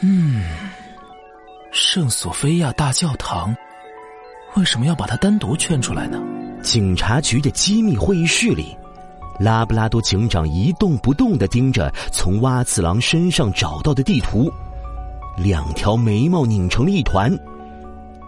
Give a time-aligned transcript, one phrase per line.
[0.00, 0.42] 嗯，
[1.72, 3.54] 圣索菲亚大教堂
[4.54, 6.20] 为什么要把它单独圈出来呢？
[6.62, 8.76] 警察局的机密会议室里，
[9.40, 14.50] 拉布拉多警长一动不动的盯着从蛙次郎身上找到的地图，
[15.36, 17.36] 两条眉毛拧成了一团。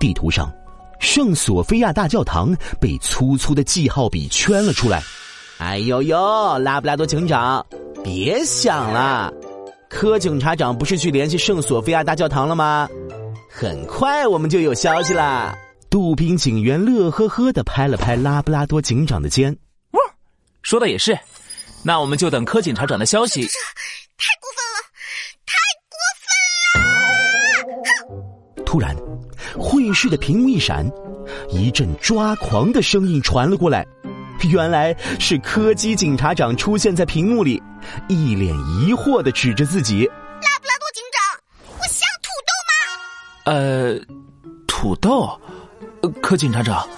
[0.00, 0.52] 地图上，
[0.98, 5.02] 圣索菲亚大教堂被粗粗的记号笔圈了出来。
[5.58, 7.64] 哎呦呦，拉布拉多警长，
[8.02, 9.32] 别想了！
[9.88, 12.88] 柯警察长不是去联系圣索菲亚大教堂了吗？
[13.50, 15.56] 很快我们就有消息啦！
[15.90, 19.50] 杜宾警员乐呵呵的拍了拍拉布拉多警长的肩。
[19.92, 19.98] 喔，
[20.62, 21.18] 说的也是，
[21.82, 23.40] 那我们就等柯警察长的消息。
[23.40, 23.58] 这
[24.18, 24.78] 太过分了，
[25.46, 25.56] 太
[25.88, 25.96] 过
[28.14, 28.64] 分了！
[28.64, 28.94] 突然，
[29.58, 30.86] 会议室的屏幕一闪，
[31.48, 33.86] 一阵抓狂的声音传了过来。
[34.50, 37.60] 原来是柯基警察长出现在屏幕里，
[38.08, 40.04] 一脸疑惑的指着自己
[40.42, 42.72] ：“拉布拉多警长，我像土豆吗
[43.44, 43.98] ？”“呃，
[44.66, 45.40] 土豆。”
[46.22, 46.88] 柯警察长，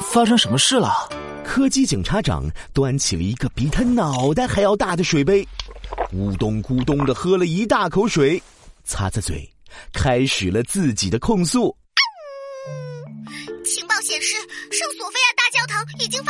[0.00, 1.08] 发生什么事了？
[1.44, 5.46] 柯基警察长端起了一个比他脑袋还要大的水杯，
[6.10, 8.42] 咕咚咕咚的喝了一大口水，
[8.84, 9.48] 擦擦嘴，
[9.92, 11.76] 开始了自己的控诉。
[13.64, 14.36] 情报显示，
[14.70, 16.22] 圣索菲亚大教堂已经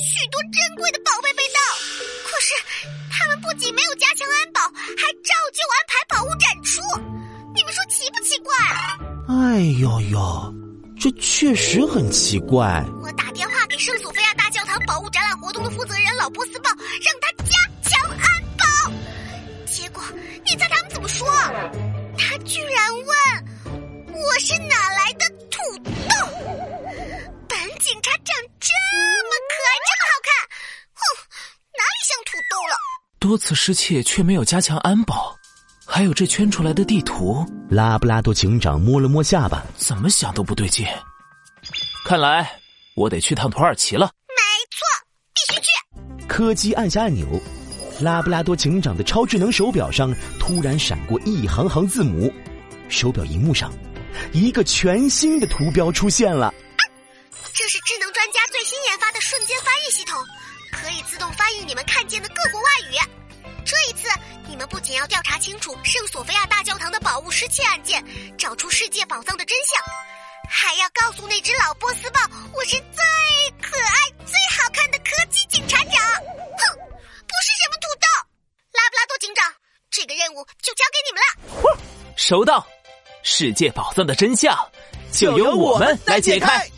[0.00, 1.58] 许多珍贵的宝贝被盗。
[2.24, 2.54] 可是，
[3.10, 4.60] 他们不仅没有加强安保，
[4.96, 6.80] 还照旧安排宝物展出。
[7.54, 8.54] 你们说奇不奇怪？
[9.28, 10.54] 哎呦呦，
[10.98, 12.84] 这确实很奇怪。
[13.02, 17.44] 我打电话给圣索菲亚大教堂宝物展览活动的负责人老波斯报，让他
[33.28, 35.36] 多次失窃却没有加强安保。
[35.86, 40.86] 还有这圈出来的地图，拉布拉多警长摸了摸下巴，怎么想都不对劲。
[42.06, 42.50] 看来
[42.96, 44.10] 我得去趟土耳其了。
[44.28, 44.80] 没错，
[45.34, 46.26] 必须去。
[46.26, 47.26] 柯基按下按钮，
[48.00, 50.10] 拉布拉多警长的超智能手表上
[50.40, 52.32] 突然闪过一行行字母，
[52.88, 53.70] 手表荧幕上
[54.32, 56.54] 一个全新的图标出现了。
[57.52, 60.18] 这是智能专家最新研发的瞬间翻译系统，
[60.72, 62.67] 可以自动翻译你们看见的各国外
[64.58, 68.04] 我们不仅要调查清楚圣索菲亚大教堂的宝物失窃案件，
[68.36, 69.80] 找出世界宝藏的真相，
[70.50, 72.18] 还要告诉那只老波斯豹，
[72.52, 73.94] 我是最可爱、
[74.26, 75.92] 最好看的科技警察长。
[75.94, 78.28] 哼，不是什么土豆，
[78.72, 79.54] 拉布拉多警长，
[79.92, 81.80] 这个任务就交给你们了。
[82.16, 82.66] 收到，
[83.22, 84.58] 世界宝藏的真相
[85.12, 86.68] 就由我们来解开。